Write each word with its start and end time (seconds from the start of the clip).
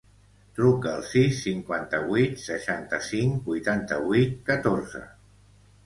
Truca 0.59 0.89
al 0.99 1.03
sis, 1.09 1.35
cinquanta-vuit, 1.49 2.35
seixanta-cinc, 2.47 3.39
vuitanta-vuit, 3.53 4.37
catorze. 4.53 5.09